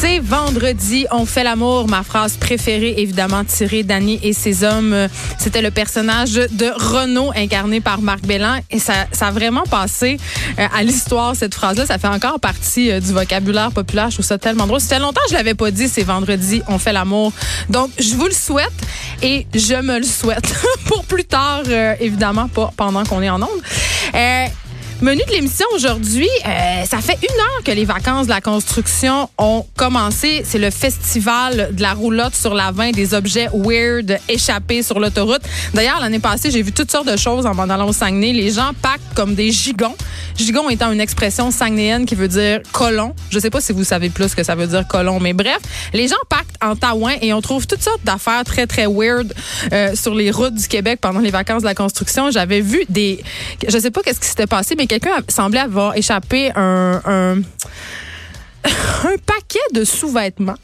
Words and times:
C'est 0.00 0.18
vendredi, 0.18 1.06
on 1.10 1.26
fait 1.26 1.44
l'amour. 1.44 1.86
Ma 1.86 2.02
phrase 2.02 2.38
préférée, 2.38 2.94
évidemment, 2.96 3.44
tirée 3.44 3.82
d'Annie 3.82 4.18
et 4.22 4.32
ses 4.32 4.64
hommes. 4.64 5.08
C'était 5.38 5.60
le 5.60 5.70
personnage 5.70 6.32
de 6.32 6.72
Renaud, 6.74 7.32
incarné 7.36 7.82
par 7.82 8.00
Marc 8.00 8.22
Bellan. 8.22 8.60
Et 8.70 8.78
ça, 8.78 8.94
ça 9.12 9.26
a 9.26 9.30
vraiment 9.30 9.64
passé 9.64 10.16
euh, 10.58 10.66
à 10.74 10.82
l'histoire, 10.84 11.36
cette 11.36 11.54
phrase-là. 11.54 11.84
Ça 11.84 11.98
fait 11.98 12.08
encore 12.08 12.40
partie 12.40 12.90
euh, 12.90 12.98
du 12.98 13.12
vocabulaire 13.12 13.72
populaire. 13.72 14.08
Je 14.08 14.14
trouve 14.14 14.24
ça 14.24 14.38
tellement 14.38 14.66
drôle. 14.66 14.80
Ça 14.80 14.96
fait 14.96 15.02
longtemps 15.02 15.20
que 15.26 15.32
je 15.32 15.36
l'avais 15.36 15.54
pas 15.54 15.70
dit, 15.70 15.86
c'est 15.86 16.02
vendredi, 16.02 16.62
on 16.66 16.78
fait 16.78 16.94
l'amour. 16.94 17.34
Donc, 17.68 17.90
je 17.98 18.14
vous 18.14 18.26
le 18.26 18.32
souhaite 18.32 18.72
et 19.22 19.46
je 19.54 19.82
me 19.82 19.98
le 19.98 20.06
souhaite 20.06 20.54
pour 20.86 21.04
plus 21.04 21.24
tard, 21.24 21.64
euh, 21.68 21.94
évidemment, 22.00 22.48
pas 22.48 22.72
pendant 22.74 23.04
qu'on 23.04 23.20
est 23.20 23.28
en 23.28 23.42
onde. 23.42 23.60
Menu 25.02 25.22
de 25.26 25.32
l'émission 25.32 25.64
aujourd'hui, 25.74 26.28
euh, 26.46 26.84
ça 26.84 26.98
fait 26.98 27.16
une 27.22 27.40
heure 27.40 27.64
que 27.64 27.70
les 27.70 27.86
vacances 27.86 28.26
de 28.26 28.32
la 28.32 28.42
construction 28.42 29.30
ont 29.38 29.64
commencé. 29.74 30.42
C'est 30.44 30.58
le 30.58 30.68
festival 30.68 31.70
de 31.74 31.80
la 31.80 31.94
roulotte 31.94 32.34
sur 32.34 32.52
la 32.52 32.70
20 32.70 32.90
des 32.90 33.14
objets 33.14 33.48
weird 33.54 34.18
échappés 34.28 34.82
sur 34.82 35.00
l'autoroute. 35.00 35.40
D'ailleurs, 35.72 36.00
l'année 36.00 36.18
passée, 36.18 36.50
j'ai 36.50 36.60
vu 36.60 36.72
toutes 36.72 36.90
sortes 36.90 37.10
de 37.10 37.16
choses 37.16 37.46
en 37.46 37.54
m'en 37.54 37.62
allant 37.62 37.88
au 37.88 37.94
Saguenay. 37.94 38.34
Les 38.34 38.50
gens 38.50 38.72
packent 38.82 39.00
comme 39.14 39.34
des 39.34 39.50
gigons. 39.50 39.96
Gigon 40.36 40.68
étant 40.68 40.92
une 40.92 41.00
expression 41.00 41.50
saguenéenne 41.50 42.04
qui 42.04 42.14
veut 42.14 42.28
dire 42.28 42.60
colon. 42.72 43.14
Je 43.30 43.38
sais 43.38 43.50
pas 43.50 43.62
si 43.62 43.72
vous 43.72 43.84
savez 43.84 44.10
plus 44.10 44.34
que 44.34 44.42
ça 44.42 44.54
veut 44.54 44.66
dire 44.66 44.86
colon, 44.86 45.18
mais 45.18 45.32
bref, 45.32 45.60
les 45.94 46.08
gens 46.08 46.16
pactent 46.28 46.56
en 46.62 46.76
taouin 46.76 47.14
et 47.22 47.32
on 47.32 47.40
trouve 47.40 47.66
toutes 47.66 47.82
sortes 47.82 48.04
d'affaires 48.04 48.44
très, 48.44 48.66
très 48.66 48.86
weird 48.86 49.34
euh, 49.72 49.94
sur 49.94 50.14
les 50.14 50.30
routes 50.30 50.54
du 50.54 50.68
Québec 50.68 50.98
pendant 51.00 51.20
les 51.20 51.30
vacances 51.30 51.62
de 51.62 51.66
la 51.66 51.74
construction. 51.74 52.30
J'avais 52.30 52.60
vu 52.60 52.84
des... 52.90 53.22
Je 53.66 53.78
sais 53.78 53.90
pas 53.90 54.02
qu'est-ce 54.02 54.20
qui 54.20 54.28
s'était 54.28 54.46
passé, 54.46 54.74
mais 54.76 54.86
quelqu'un 54.90 55.22
semblait 55.28 55.60
avoir 55.60 55.96
échappé 55.96 56.50
un, 56.56 57.00
un 57.04 57.36
paquet 59.24 59.60
de 59.72 59.84
sous-vêtements. 59.84 60.56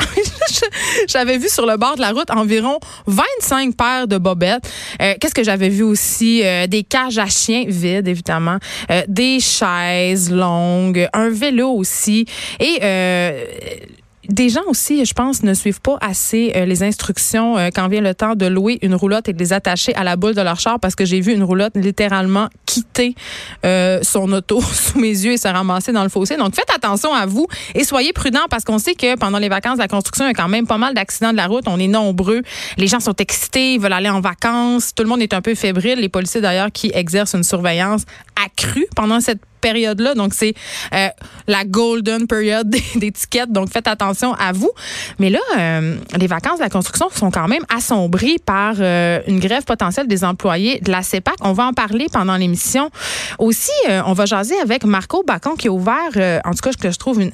j'avais 1.09 1.39
vu 1.39 1.49
sur 1.49 1.65
le 1.65 1.77
bord 1.77 1.95
de 1.95 2.01
la 2.01 2.11
route 2.11 2.29
environ 2.33 2.81
25 3.07 3.77
paires 3.77 4.09
de 4.09 4.19
bobettes. 4.19 4.69
Euh, 5.01 5.15
qu'est-ce 5.21 5.35
que 5.35 5.45
j'avais 5.45 5.69
vu 5.69 5.85
aussi? 5.85 6.43
Euh, 6.45 6.67
des 6.67 6.83
cages 6.83 7.19
à 7.19 7.27
chiens 7.27 7.67
vides, 7.69 8.09
évidemment. 8.09 8.59
Euh, 8.91 9.03
des 9.07 9.39
chaises 9.39 10.33
longues. 10.33 11.09
Un 11.13 11.31
vélo 11.31 11.71
aussi. 11.71 12.27
Et 12.59 12.81
des 14.29 14.49
gens 14.49 14.63
aussi, 14.67 15.05
je 15.05 15.15
pense, 15.15 15.43
ne 15.43 15.55
suivent 15.55 15.81
pas 15.81 15.99
assez 16.01 16.53
euh, 16.57 16.65
les 16.65 16.83
instructions 16.83 17.57
euh, 17.59 17.69
quand 17.75 17.89
vient 17.89 18.01
le 18.01 18.15
temps 18.15 18.35
de 18.35 18.47
louer 18.47 18.79
une 18.83 18.95
roulotte 18.95 19.29
et 19.29 19.33
de 19.33 19.39
les 19.39 19.53
attacher 19.53 19.95
à 19.95 20.05
la 20.05 20.17
boule 20.17 20.35
de 20.35 20.41
leur 20.41 20.59
char 20.59 20.81
parce 20.81 20.95
que 20.95 21.05
j'ai 21.05 21.21
vu 21.21 21.33
une 21.33 21.43
roulotte 21.43 21.73
littéralement 21.77 22.49
quitter 22.65 23.15
euh, 23.65 24.01
son 24.03 24.31
auto 24.33 24.61
sous 24.73 24.99
mes 24.99 25.09
yeux 25.09 25.33
et 25.33 25.37
se 25.37 25.49
ramasser 25.49 25.93
dans 25.93 26.03
le 26.03 26.09
fossé. 26.09 26.37
Donc 26.37 26.55
faites 26.55 26.71
attention 26.75 27.13
à 27.15 27.27
vous 27.27 27.47
et 27.75 27.85
soyez 27.85 28.13
prudents 28.13 28.47
parce 28.51 28.65
qu'on 28.65 28.79
sait 28.79 28.95
que 28.95 29.17
pendant 29.17 29.39
les 29.39 29.49
vacances 29.49 29.77
de 29.77 29.83
la 29.83 29.89
construction, 29.89 30.25
il 30.25 30.29
y 30.29 30.31
a 30.31 30.35
quand 30.35 30.49
même 30.49 30.67
pas 30.67 30.79
mal 30.79 30.95
d'accidents 30.95 31.33
de 31.33 31.37
la 31.37 31.47
route. 31.47 31.65
On 31.67 31.79
est 31.79 31.89
nombreux. 31.89 32.43
Les 32.77 32.87
gens 32.87 33.01
sont 33.01 33.17
excités, 33.17 33.75
ils 33.75 33.81
veulent 33.81 33.93
aller 33.93 34.11
en 34.11 34.21
vacances. 34.21 34.95
Tout 34.95 35.03
le 35.03 35.09
monde 35.09 35.23
est 35.23 35.35
un 35.35 35.43
peu 35.43 35.55
fébrile. 35.55 36.01
Les 36.01 36.09
policiers 36.09 36.41
d'ailleurs 36.41 36.73
qui 36.73 36.91
exercent 36.95 37.35
une 37.35 37.45
surveillance 37.45 38.03
accrue 38.45 38.87
pendant 38.95 39.21
cette 39.21 39.41
période-là. 39.61 40.15
Donc, 40.15 40.35
c'est 40.35 40.55
euh, 40.95 41.09
la 41.49 41.65
golden 41.65 42.27
period 42.27 42.69
des, 42.95 43.13
tickets. 43.13 43.51
Donc, 43.51 43.71
faites 43.71 43.89
attention 43.89 44.35
à 44.35 44.53
vous. 44.53 44.71
Mais 45.19 45.31
là, 45.31 45.41
euh, 45.59 45.97
les 46.17 46.27
vacances 46.27 46.59
de 46.59 46.65
la 46.65 46.71
construction 46.71 47.09
sont 47.11 47.31
quand 47.31 47.49
même 47.49 47.65
assombries 47.75 48.39
par 48.39 48.75
euh, 48.79 49.21
une 49.27 49.41
grève 49.41 49.65
potentielle 49.65 50.07
des 50.07 50.25
employés 50.25 50.81
de 50.81 50.91
la 50.91 51.03
CEPAC. 51.03 51.37
On 51.41 51.53
va 51.53 51.65
en 51.65 51.73
parler 51.73 52.07
pendant 52.13 52.37
l'émission. 52.37 52.91
Aussi, 53.39 53.73
on 53.89 54.13
va 54.13 54.27
jaser 54.27 54.59
avec 54.61 54.85
Marco 54.85 55.23
Bacon 55.27 55.57
qui 55.57 55.69
a 55.69 55.73
ouvert, 55.73 56.41
en 56.45 56.51
tout 56.53 56.63
cas, 56.63 56.71
que 56.73 56.91
je 56.91 56.99
trouve 56.99 57.21
une 57.21 57.33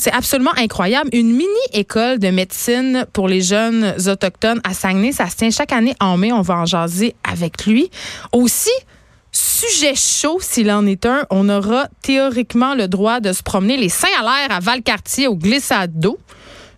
c'est 0.00 0.12
absolument 0.12 0.52
incroyable. 0.56 1.10
Une 1.12 1.30
mini-école 1.30 2.18
de 2.18 2.28
médecine 2.28 3.04
pour 3.12 3.28
les 3.28 3.42
jeunes 3.42 3.94
autochtones 4.06 4.58
à 4.64 4.72
Saguenay. 4.72 5.12
Ça 5.12 5.28
se 5.28 5.36
tient 5.36 5.50
chaque 5.50 5.72
année 5.72 5.94
en 6.00 6.16
mai. 6.16 6.32
On 6.32 6.40
va 6.40 6.56
en 6.56 6.64
jaser 6.64 7.14
avec 7.22 7.66
lui. 7.66 7.90
Aussi, 8.32 8.70
sujet 9.32 9.94
chaud, 9.94 10.38
s'il 10.40 10.70
en 10.70 10.86
est 10.86 11.06
un, 11.06 11.26
on 11.30 11.48
aura 11.48 11.88
théoriquement 12.02 12.74
le 12.74 12.88
droit 12.88 13.20
de 13.20 13.32
se 13.32 13.42
promener 13.42 13.76
les 13.76 13.88
seins 13.88 14.08
à 14.18 14.22
l'air 14.22 14.56
à 14.56 14.60
Valcartier 14.60 15.28
au 15.28 15.36
glissade 15.36 15.98
d'eau. 15.98 16.18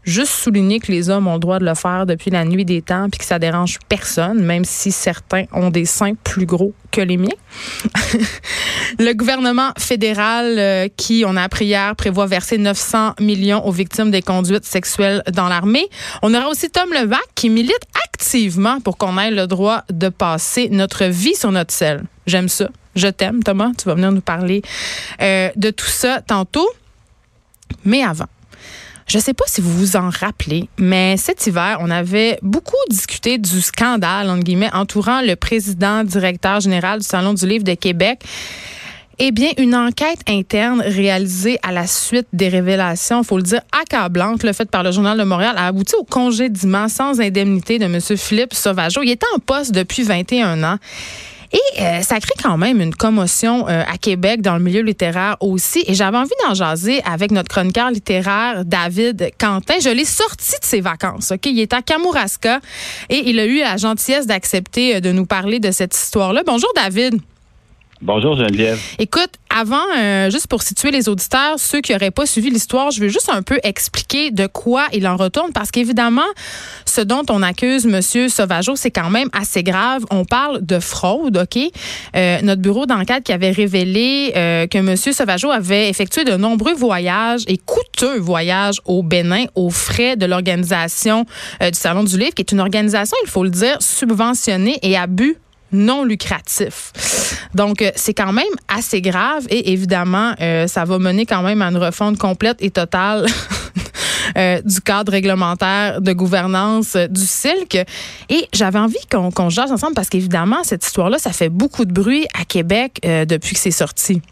Juste 0.04 0.32
souligner 0.32 0.80
que 0.80 0.90
les 0.90 1.10
hommes 1.10 1.28
ont 1.28 1.34
le 1.34 1.40
droit 1.40 1.58
de 1.58 1.64
le 1.64 1.74
faire 1.74 2.06
depuis 2.06 2.30
la 2.30 2.44
nuit 2.44 2.64
des 2.64 2.82
temps 2.82 3.08
puis 3.10 3.18
que 3.18 3.24
ça 3.24 3.38
dérange 3.38 3.78
personne, 3.88 4.42
même 4.42 4.64
si 4.64 4.90
certains 4.90 5.44
ont 5.52 5.70
des 5.70 5.84
seins 5.84 6.14
plus 6.14 6.46
gros 6.46 6.74
que 6.90 7.00
les 7.00 7.16
miens. 7.16 7.28
le 8.98 9.12
gouvernement 9.12 9.70
fédéral, 9.78 10.58
euh, 10.58 10.88
qui, 10.96 11.24
on 11.26 11.36
a 11.36 11.42
appris 11.42 11.66
hier, 11.66 11.94
prévoit 11.94 12.26
verser 12.26 12.58
900 12.58 13.14
millions 13.20 13.64
aux 13.64 13.72
victimes 13.72 14.10
des 14.10 14.22
conduites 14.22 14.64
sexuelles 14.64 15.22
dans 15.32 15.48
l'armée. 15.48 15.86
On 16.22 16.34
aura 16.34 16.48
aussi 16.48 16.68
Tom 16.68 16.92
Levac 16.92 17.22
qui 17.34 17.48
milite 17.48 17.82
activement 18.04 18.80
pour 18.80 18.96
qu'on 18.96 19.18
ait 19.18 19.30
le 19.30 19.46
droit 19.46 19.82
de 19.90 20.08
passer 20.08 20.68
notre 20.70 21.04
vie 21.04 21.34
sur 21.34 21.52
notre 21.52 21.72
selle. 21.72 22.04
J'aime 22.26 22.48
ça. 22.48 22.68
Je 22.94 23.08
t'aime, 23.08 23.42
Thomas. 23.42 23.70
Tu 23.78 23.84
vas 23.84 23.94
venir 23.94 24.12
nous 24.12 24.20
parler 24.20 24.62
euh, 25.20 25.48
de 25.56 25.70
tout 25.70 25.86
ça 25.86 26.20
tantôt. 26.20 26.68
Mais 27.84 28.02
avant, 28.02 28.26
je 29.12 29.18
ne 29.18 29.22
sais 29.22 29.34
pas 29.34 29.44
si 29.46 29.60
vous 29.60 29.70
vous 29.70 29.96
en 29.96 30.08
rappelez, 30.08 30.70
mais 30.78 31.18
cet 31.18 31.46
hiver, 31.46 31.76
on 31.82 31.90
avait 31.90 32.38
beaucoup 32.40 32.72
discuté 32.88 33.36
du 33.36 33.60
scandale, 33.60 34.30
entre 34.30 34.42
guillemets, 34.42 34.72
entourant 34.72 35.20
le 35.20 35.36
président 35.36 36.02
directeur 36.02 36.60
général 36.60 37.00
du 37.00 37.06
Salon 37.06 37.34
du 37.34 37.46
livre 37.46 37.62
de 37.62 37.74
Québec. 37.74 38.22
Eh 39.18 39.30
bien, 39.30 39.50
une 39.58 39.74
enquête 39.74 40.20
interne 40.26 40.80
réalisée 40.80 41.58
à 41.62 41.72
la 41.72 41.86
suite 41.86 42.26
des 42.32 42.48
révélations, 42.48 43.22
faut 43.22 43.36
le 43.36 43.42
dire, 43.42 43.60
accablantes, 43.82 44.44
le 44.44 44.54
fait 44.54 44.70
par 44.70 44.82
le 44.82 44.92
Journal 44.92 45.18
de 45.18 45.24
Montréal, 45.24 45.56
a 45.58 45.66
abouti 45.66 45.94
au 45.96 46.04
congédiement 46.04 46.88
sans 46.88 47.20
indemnité 47.20 47.78
de 47.78 47.84
M. 47.84 48.00
Philippe 48.16 48.54
Sauvageau. 48.54 49.02
Il 49.02 49.10
était 49.10 49.26
en 49.36 49.40
poste 49.40 49.72
depuis 49.72 50.04
21 50.04 50.64
ans. 50.64 50.78
Et 51.52 51.82
euh, 51.82 52.02
ça 52.02 52.18
crée 52.18 52.34
quand 52.42 52.56
même 52.56 52.80
une 52.80 52.94
commotion 52.94 53.68
euh, 53.68 53.82
à 53.86 53.98
Québec 53.98 54.40
dans 54.40 54.56
le 54.56 54.62
milieu 54.62 54.80
littéraire 54.80 55.36
aussi. 55.40 55.84
Et 55.86 55.94
j'avais 55.94 56.16
envie 56.16 56.30
d'en 56.46 56.54
jaser 56.54 57.02
avec 57.04 57.30
notre 57.30 57.48
chroniqueur 57.48 57.90
littéraire 57.90 58.64
David 58.64 59.30
Quentin. 59.38 59.74
Je 59.82 59.90
l'ai 59.90 60.04
sorti 60.04 60.52
de 60.52 60.64
ses 60.64 60.80
vacances. 60.80 61.32
Ok, 61.32 61.46
il 61.46 61.60
est 61.60 61.72
à 61.72 61.82
Kamouraska 61.82 62.60
et 63.10 63.28
il 63.28 63.38
a 63.38 63.44
eu 63.44 63.58
la 63.58 63.76
gentillesse 63.76 64.26
d'accepter 64.26 64.96
euh, 64.96 65.00
de 65.00 65.12
nous 65.12 65.26
parler 65.26 65.60
de 65.60 65.70
cette 65.70 65.94
histoire-là. 65.94 66.42
Bonjour 66.46 66.70
David. 66.74 67.20
Bonjour 68.04 68.36
Geneviève. 68.36 68.80
Écoute, 68.98 69.30
avant, 69.48 69.76
euh, 69.96 70.28
juste 70.28 70.48
pour 70.48 70.64
situer 70.64 70.90
les 70.90 71.08
auditeurs, 71.08 71.54
ceux 71.58 71.80
qui 71.80 71.92
n'auraient 71.92 72.10
pas 72.10 72.26
suivi 72.26 72.50
l'histoire, 72.50 72.90
je 72.90 73.00
veux 73.00 73.06
juste 73.06 73.30
un 73.32 73.42
peu 73.42 73.60
expliquer 73.62 74.32
de 74.32 74.48
quoi 74.48 74.86
il 74.92 75.06
en 75.06 75.16
retourne, 75.16 75.52
parce 75.52 75.70
qu'évidemment, 75.70 76.26
ce 76.84 77.00
dont 77.00 77.22
on 77.30 77.42
accuse 77.44 77.86
Monsieur 77.86 78.28
Sauvageau, 78.28 78.74
c'est 78.74 78.90
quand 78.90 79.08
même 79.08 79.28
assez 79.32 79.62
grave. 79.62 80.04
On 80.10 80.24
parle 80.24 80.66
de 80.66 80.80
fraude, 80.80 81.36
ok? 81.36 81.62
Euh, 82.16 82.40
Notre 82.42 82.60
bureau 82.60 82.86
d'enquête 82.86 83.22
qui 83.22 83.32
avait 83.32 83.52
révélé 83.52 84.32
euh, 84.34 84.66
que 84.66 84.78
Monsieur 84.78 85.12
Sauvageau 85.12 85.52
avait 85.52 85.88
effectué 85.88 86.24
de 86.24 86.32
nombreux 86.32 86.74
voyages 86.74 87.42
et 87.46 87.56
coûteux 87.56 88.18
voyages 88.18 88.80
au 88.84 89.04
Bénin 89.04 89.44
aux 89.54 89.70
frais 89.70 90.16
de 90.16 90.26
l'organisation 90.26 91.24
du 91.60 91.68
Salon 91.74 92.02
du 92.02 92.18
Livre, 92.18 92.34
qui 92.34 92.42
est 92.42 92.50
une 92.50 92.60
organisation, 92.60 93.16
il 93.22 93.30
faut 93.30 93.44
le 93.44 93.50
dire, 93.50 93.76
subventionnée 93.80 94.80
et 94.82 94.96
à 94.96 95.06
non 95.72 96.04
lucratif. 96.04 96.92
Donc, 97.54 97.82
euh, 97.82 97.90
c'est 97.94 98.14
quand 98.14 98.32
même 98.32 98.44
assez 98.68 99.00
grave 99.00 99.46
et 99.50 99.72
évidemment, 99.72 100.32
euh, 100.40 100.66
ça 100.66 100.84
va 100.84 100.98
mener 100.98 101.26
quand 101.26 101.42
même 101.42 101.62
à 101.62 101.68
une 101.68 101.76
refonte 101.76 102.18
complète 102.18 102.56
et 102.60 102.70
totale 102.70 103.26
euh, 104.36 104.60
du 104.62 104.80
cadre 104.80 105.12
réglementaire 105.12 106.00
de 106.00 106.12
gouvernance 106.12 106.96
du 106.96 107.22
Silk. 107.22 107.74
Et 108.28 108.48
j'avais 108.52 108.78
envie 108.78 109.04
qu'on 109.10 109.30
qu 109.30 109.50
jase 109.50 109.72
ensemble 109.72 109.94
parce 109.94 110.08
qu'évidemment, 110.08 110.62
cette 110.62 110.84
histoire-là, 110.84 111.18
ça 111.18 111.32
fait 111.32 111.48
beaucoup 111.48 111.84
de 111.84 111.92
bruit 111.92 112.26
à 112.38 112.44
Québec 112.44 113.00
depuis 113.02 113.54
que 113.54 113.60
c'est 113.60 113.70
sorti. 113.70 114.22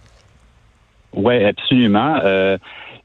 Oui, 1.13 1.45
absolument. 1.45 2.21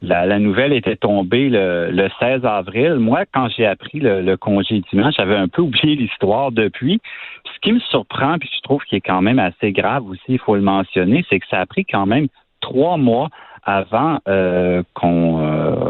La, 0.02 0.40
nouvelle 0.40 0.74
était 0.74 0.96
tombée 0.96 1.50
le, 1.50 2.10
16 2.20 2.46
avril. 2.46 2.96
Moi, 2.96 3.26
quand 3.34 3.50
j'ai 3.50 3.66
appris 3.66 4.00
le, 4.00 4.22
le 4.22 4.38
congédiement, 4.38 5.12
j'avais 5.12 5.36
un 5.36 5.48
peu 5.48 5.62
oublié 5.62 5.96
l'histoire 5.96 6.52
depuis. 6.52 7.00
Ce 7.46 7.60
qui 7.62 7.74
me 7.74 7.80
surprend, 7.80 8.38
puis 8.38 8.50
je 8.56 8.62
trouve 8.62 8.84
qu'il 8.84 8.98
est 8.98 9.02
quand 9.02 9.22
même 9.22 9.40
assez 9.40 9.72
grave 9.72 10.06
aussi, 10.06 10.22
il 10.30 10.40
faut 10.40 10.56
le 10.56 10.62
mentionner, 10.62 11.26
c'est 11.30 11.40
que 11.40 11.48
ça 11.50 11.60
a 11.60 11.66
pris 11.66 11.86
quand 11.86 12.06
même 12.06 12.28
trois 12.62 12.98
mois 12.98 13.30
avant 13.64 14.20
euh, 14.28 14.84
qu'on 14.94 15.42
euh, 15.44 15.90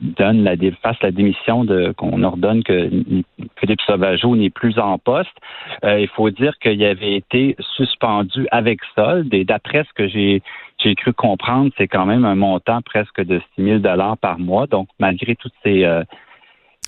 donne 0.00 0.44
la 0.44 0.54
fasse 0.82 1.00
la 1.02 1.10
démission 1.10 1.64
de 1.64 1.92
qu'on 1.96 2.22
ordonne 2.22 2.62
que 2.62 2.90
Philippe 3.56 3.80
Sauvageau 3.82 4.36
n'est 4.36 4.50
plus 4.50 4.78
en 4.78 4.98
poste. 4.98 5.36
Euh, 5.84 6.00
il 6.00 6.08
faut 6.08 6.30
dire 6.30 6.52
qu'il 6.60 6.82
avait 6.84 7.14
été 7.14 7.56
suspendu 7.76 8.46
avec 8.50 8.80
solde 8.94 9.32
et 9.32 9.44
d'après 9.44 9.84
ce 9.84 9.92
que 9.94 10.08
j'ai 10.08 10.42
j'ai 10.78 10.94
cru 10.94 11.12
comprendre, 11.12 11.70
c'est 11.76 11.88
quand 11.88 12.06
même 12.06 12.24
un 12.24 12.34
montant 12.34 12.80
presque 12.82 13.20
de 13.20 13.40
6 13.56 13.64
000 13.64 13.78
dollars 13.78 14.16
par 14.18 14.38
mois. 14.38 14.66
Donc, 14.66 14.88
malgré 14.98 15.34
toutes 15.36 15.54
ces 15.64 15.84
euh, 15.84 16.04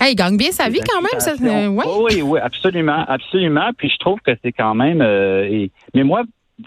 il 0.09 0.15
gagne 0.15 0.37
bien 0.37 0.51
sa 0.51 0.69
vie 0.69 0.81
quand 0.81 1.03
même. 1.03 1.21
Ça, 1.21 1.33
Oui, 1.39 2.23
oui, 2.23 2.41
absolument, 2.41 3.05
absolument. 3.07 3.71
Puis 3.77 3.91
je 3.91 3.99
trouve 3.99 4.19
que 4.21 4.33
c'est 4.43 4.53
quand 4.53 4.75
même. 4.75 5.01
Euh, 5.03 5.67
mais 5.95 6.05
moi, 6.05 6.23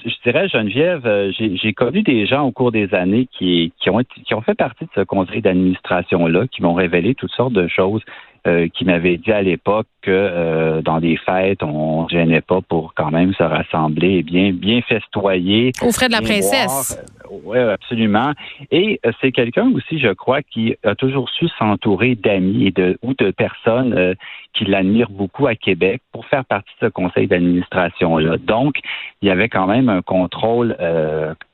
je 0.06 0.14
dirais, 0.24 0.48
Geneviève, 0.48 1.06
euh, 1.06 1.32
j'ai 1.38 1.74
connu 1.74 2.04
des 2.04 2.26
gens 2.26 2.44
au 2.44 2.52
cours 2.52 2.72
des 2.72 2.94
années 2.94 3.28
qui, 3.38 3.74
qui, 3.80 3.90
ont, 3.90 4.02
qui 4.04 4.34
ont 4.34 4.42
fait 4.42 4.56
partie 4.56 4.86
de 4.86 4.90
ce 4.96 5.02
conseil 5.02 5.42
d'administration-là, 5.42 6.48
qui 6.48 6.62
m'ont 6.62 6.74
révélé 6.74 7.16
toutes 7.16 7.32
sortes 7.32 7.54
de 7.54 7.68
choses. 7.68 8.02
Euh, 8.46 8.68
qui 8.68 8.84
m'avait 8.84 9.16
dit 9.16 9.32
à 9.32 9.42
l'époque 9.42 9.88
que 10.02 10.12
euh, 10.12 10.82
dans 10.82 11.00
des 11.00 11.16
fêtes, 11.16 11.64
on 11.64 12.04
ne 12.04 12.10
gênait 12.10 12.42
pas 12.42 12.60
pour 12.60 12.94
quand 12.94 13.10
même 13.10 13.34
se 13.34 13.42
rassembler 13.42 14.18
et 14.18 14.22
bien, 14.22 14.52
bien 14.52 14.82
festoyer. 14.82 15.72
Au 15.82 15.94
frais 15.94 16.08
de 16.08 16.12
la 16.12 16.20
princesse. 16.20 17.02
Euh, 17.32 17.38
oui, 17.46 17.58
absolument. 17.58 18.34
Et 18.70 19.00
c'est 19.22 19.32
quelqu'un 19.32 19.72
aussi, 19.74 19.98
je 19.98 20.10
crois, 20.10 20.42
qui 20.42 20.76
a 20.84 20.94
toujours 20.94 21.30
su 21.30 21.48
s'entourer 21.58 22.16
d'amis 22.16 22.66
et 22.68 22.72
de, 22.72 22.98
ou 23.02 23.14
de 23.14 23.32
personnes 23.32 24.14
qui 24.54 24.66
l'admirent 24.66 25.10
beaucoup 25.10 25.48
à 25.48 25.56
Québec 25.56 26.02
pour 26.12 26.26
faire 26.26 26.44
partie 26.44 26.74
de 26.82 26.88
ce 26.88 26.92
conseil 26.92 27.28
d'administration-là. 27.28 28.36
Donc, 28.40 28.76
il 29.22 29.30
y 29.30 29.32
avait 29.32 29.48
quand 29.48 29.68
même 29.68 29.88
un 29.88 30.02
contrôle 30.02 30.76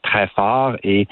très 0.01 0.27
fort 0.29 0.75
et 0.83 1.07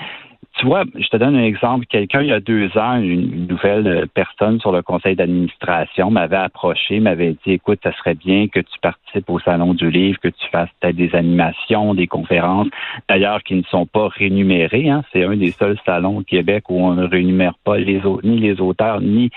tu 0.57 0.65
vois, 0.65 0.83
je 0.95 1.07
te 1.07 1.17
donne 1.17 1.35
un 1.35 1.43
exemple. 1.43 1.85
Quelqu'un, 1.85 2.21
il 2.21 2.29
y 2.29 2.33
a 2.33 2.39
deux 2.39 2.75
ans, 2.77 2.97
une, 2.99 3.47
nouvelle 3.47 4.07
personne 4.13 4.59
sur 4.59 4.71
le 4.71 4.81
conseil 4.81 5.15
d'administration 5.15 6.09
m'avait 6.09 6.37
approché, 6.37 6.99
m'avait 6.99 7.35
dit, 7.45 7.53
écoute, 7.53 7.79
ça 7.83 7.93
serait 7.93 8.15
bien 8.15 8.47
que 8.47 8.59
tu 8.59 8.79
participes 8.81 9.29
au 9.29 9.39
Salon 9.39 9.73
du 9.73 9.89
Livre, 9.91 10.19
que 10.19 10.29
tu 10.29 10.47
fasses 10.51 10.69
peut-être 10.79 10.95
des 10.95 11.13
animations, 11.15 11.93
des 11.93 12.07
conférences, 12.07 12.67
d'ailleurs, 13.07 13.43
qui 13.43 13.55
ne 13.55 13.63
sont 13.63 13.85
pas 13.85 14.07
rémunérées. 14.07 14.89
Hein. 14.89 15.03
C'est 15.13 15.23
un 15.23 15.35
des 15.35 15.51
seuls 15.51 15.77
salons 15.85 16.17
au 16.17 16.23
Québec 16.23 16.69
où 16.69 16.83
on 16.83 16.93
ne 16.93 17.05
rémunère 17.05 17.55
pas 17.63 17.77
les, 17.77 18.01
ni 18.23 18.39
les 18.39 18.59
auteurs, 18.59 19.01
ni 19.01 19.29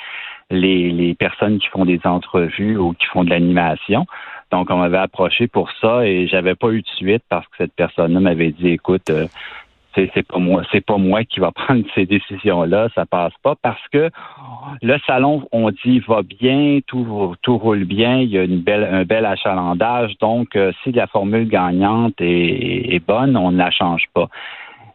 les, 0.51 1.15
personnes 1.19 1.59
qui 1.59 1.69
font 1.69 1.85
des 1.85 2.01
entrevues 2.05 2.77
ou 2.77 2.93
qui 2.93 3.07
font 3.07 3.25
de 3.25 3.31
l'animation. 3.31 4.07
Donc, 4.51 4.71
on 4.71 4.79
m'avait 4.79 4.99
approché 4.99 5.47
pour 5.47 5.71
ça 5.81 6.05
et 6.05 6.27
j'avais 6.27 6.57
pas 6.57 6.71
eu 6.71 6.83
de 6.83 6.89
suite 6.89 7.23
parce 7.29 7.47
que 7.47 7.59
cette 7.59 7.75
personne-là 7.75 8.19
m'avait 8.19 8.51
dit, 8.51 8.71
écoute, 8.71 9.09
euh, 9.11 9.27
c'est 9.95 10.27
pas 10.27 10.39
moi, 10.39 10.63
c'est 10.71 10.85
pas 10.85 10.97
moi 10.97 11.25
qui 11.25 11.41
va 11.41 11.51
prendre 11.55 11.85
ces 11.95 12.07
décisions-là, 12.07 12.89
ça 12.95 13.07
passe 13.07 13.33
pas 13.43 13.55
parce 13.61 13.87
que 13.93 14.11
le 14.83 14.99
salon, 15.07 15.47
on 15.53 15.71
dit 15.71 16.01
va 16.01 16.23
bien, 16.23 16.81
tout, 16.87 17.35
tout 17.43 17.59
roule 17.59 17.85
bien, 17.85 18.19
il 18.19 18.31
y 18.31 18.39
a 18.39 18.45
une 18.45 18.61
belle, 18.61 18.85
un 18.85 19.05
bel 19.05 19.27
achalandage, 19.27 20.17
donc 20.21 20.57
euh, 20.57 20.73
si 20.83 20.93
la 20.93 21.07
formule 21.07 21.49
gagnante 21.49 22.15
est, 22.21 23.05
bonne, 23.07 23.37
on 23.37 23.53
ne 23.53 23.59
la 23.59 23.71
change 23.71 24.05
pas. 24.15 24.29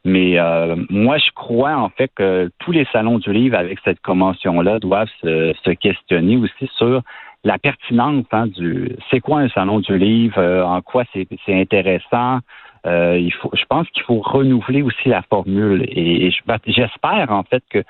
Mais 0.04 0.38
euh, 0.38 0.76
moi, 0.90 1.18
je 1.18 1.32
crois 1.34 1.76
en 1.76 1.90
fait 1.90 2.12
que 2.16 2.52
tous 2.60 2.72
les 2.72 2.86
salons 2.94 3.18
du 3.18 3.34
livre 3.34 3.58
avec 3.58 3.80
cette 3.84 4.02
convention-là 4.02 4.80
doivent 4.80 5.10
se, 5.22 5.54
se, 5.64 5.72
questionner 5.72 6.38
aussi 6.38 6.70
sur 6.78 7.02
la 7.44 7.58
pertinence 7.58 8.26
hein, 8.32 8.48
du 8.48 8.96
c'est 9.10 9.20
quoi 9.20 9.40
un 9.40 9.50
salon 9.50 9.80
du 9.80 9.98
livre, 9.98 10.38
euh, 10.40 10.64
en 10.64 10.82
quoi 10.82 11.04
c'est 11.14 11.28
intéressant, 11.50 12.40
euh, 12.86 13.18
il 13.18 13.34
faut, 13.34 13.52
je 13.54 13.66
pense 13.66 13.88
qu'il 13.90 14.04
faut 14.04 14.20
renouveler 14.20 14.82
aussi 14.82 15.10
la 15.10 15.22
formule. 15.24 15.86
Et, 15.90 16.32
ben, 16.46 16.58
j'espère 16.68 17.32
en 17.32 17.44
fait 17.44 17.64
que 17.70 17.84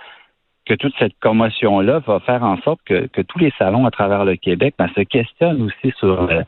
que 0.66 0.74
toute 0.74 0.96
cette 0.98 1.14
commotion-là 1.20 2.00
va 2.00 2.20
faire 2.22 2.42
en 2.42 2.58
sorte 2.62 2.80
que, 2.86 3.06
que, 3.06 3.22
tous 3.22 3.38
les 3.38 3.54
salons 3.60 3.86
à 3.86 3.92
travers 3.92 4.26
le 4.26 4.36
Québec 4.36 4.74
ben, 4.80 4.90
se 4.96 5.02
questionnent 5.02 5.62
aussi 5.62 5.94
sur 6.00 6.24
euh, 6.24 6.42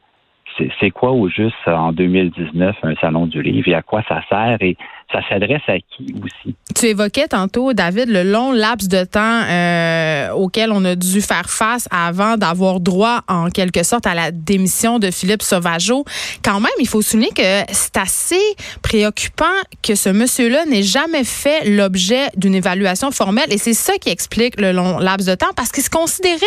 c'est 0.79 0.89
quoi 0.89 1.11
au 1.11 1.29
juste 1.29 1.67
en 1.67 1.91
2019 1.91 2.77
un 2.81 2.95
salon 2.95 3.27
du 3.27 3.43
livre 3.43 3.67
et 3.67 3.75
à 3.75 3.83
quoi 3.83 4.01
ça 4.07 4.23
sert 4.27 4.57
et 4.61 4.75
ça 5.11 5.19
s'adresse 5.29 5.61
à 5.67 5.77
qui 5.77 6.13
aussi? 6.21 6.55
Tu 6.75 6.87
évoquais 6.87 7.27
tantôt, 7.27 7.73
David, 7.73 8.09
le 8.09 8.23
long 8.23 8.51
laps 8.51 8.89
de 8.89 9.05
temps 9.05 9.41
euh, 9.49 10.31
auquel 10.31 10.71
on 10.71 10.83
a 10.83 10.95
dû 10.95 11.21
faire 11.21 11.49
face 11.49 11.87
avant 11.91 12.35
d'avoir 12.35 12.81
droit, 12.81 13.21
en 13.27 13.49
quelque 13.49 13.83
sorte, 13.83 14.05
à 14.05 14.13
la 14.13 14.31
démission 14.31 14.99
de 14.99 15.09
Philippe 15.09 15.43
Sauvageau. 15.43 16.03
Quand 16.43 16.59
même, 16.59 16.71
il 16.79 16.87
faut 16.87 17.01
souligner 17.01 17.31
que 17.31 17.63
c'est 17.71 17.97
assez 17.97 18.41
préoccupant 18.81 19.45
que 19.81 19.95
ce 19.95 20.09
monsieur-là 20.09 20.65
n'ait 20.65 20.83
jamais 20.83 21.23
fait 21.23 21.69
l'objet 21.69 22.27
d'une 22.35 22.55
évaluation 22.55 23.11
formelle. 23.11 23.51
Et 23.51 23.57
c'est 23.57 23.73
ça 23.73 23.93
qui 23.97 24.09
explique 24.09 24.59
le 24.59 24.73
long 24.73 24.99
laps 24.99 25.25
de 25.25 25.35
temps, 25.35 25.53
parce 25.55 25.71
qu'il 25.71 25.83
se 25.83 25.89
considérait 25.89 26.45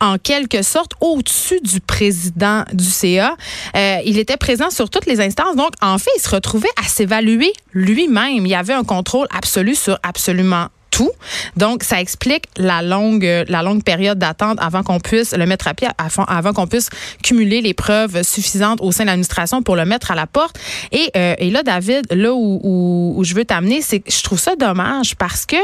en 0.00 0.16
quelque 0.16 0.62
sorte 0.62 0.92
au-dessus 1.00 1.60
du 1.60 1.80
président 1.80 2.64
du 2.72 2.84
CA. 2.84 3.36
Euh, 3.76 3.98
il 4.06 4.18
était 4.18 4.38
présent 4.38 4.70
sur 4.70 4.88
toutes 4.88 5.06
les 5.06 5.20
instances. 5.20 5.56
Donc, 5.56 5.72
en 5.82 5.98
fait, 5.98 6.10
il 6.16 6.20
se 6.20 6.30
retrouvait 6.30 6.68
à 6.82 6.88
s'évaluer 6.88 7.52
lui-même. 7.82 8.46
Il 8.46 8.48
y 8.48 8.54
avait 8.54 8.72
un 8.72 8.84
contrôle 8.84 9.26
absolu 9.34 9.74
sur 9.74 9.98
absolument 10.02 10.68
tout. 10.90 11.10
Donc, 11.56 11.82
ça 11.82 12.00
explique 12.00 12.44
la 12.56 12.82
longue, 12.82 13.44
la 13.48 13.62
longue 13.62 13.82
période 13.82 14.18
d'attente 14.18 14.58
avant 14.60 14.82
qu'on 14.82 15.00
puisse 15.00 15.32
le 15.34 15.46
mettre 15.46 15.66
à 15.66 15.74
pied, 15.74 15.88
avant 16.28 16.52
qu'on 16.52 16.66
puisse 16.66 16.90
cumuler 17.22 17.62
les 17.62 17.74
preuves 17.74 18.22
suffisantes 18.22 18.80
au 18.82 18.92
sein 18.92 19.04
de 19.04 19.08
l'administration 19.08 19.62
pour 19.62 19.74
le 19.74 19.84
mettre 19.84 20.10
à 20.10 20.14
la 20.14 20.26
porte. 20.26 20.58
Et, 20.92 21.10
euh, 21.16 21.34
là, 21.50 21.62
David, 21.62 22.06
là 22.10 22.32
où, 22.34 22.60
où, 22.62 23.14
où 23.16 23.24
je 23.24 23.34
veux 23.34 23.44
t'amener, 23.44 23.80
c'est 23.80 24.00
que 24.00 24.12
je 24.12 24.22
trouve 24.22 24.38
ça 24.38 24.54
dommage 24.54 25.16
parce 25.16 25.46
que 25.46 25.56